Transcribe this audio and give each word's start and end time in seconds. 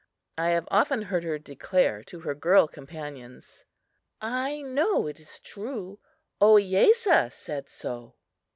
I 0.35 0.49
have 0.49 0.67
often 0.71 1.03
heard 1.03 1.23
her 1.25 1.37
declare 1.37 2.03
to 2.05 2.21
her 2.21 2.33
girl 2.33 2.67
companions: 2.67 3.65
"I 4.19 4.63
know 4.63 5.05
it 5.05 5.19
is 5.19 5.39
true; 5.39 5.99
Ohiyesa 6.41 7.31
said 7.31 7.69
so!" 7.69 8.15